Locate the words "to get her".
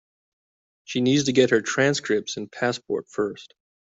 1.25-1.61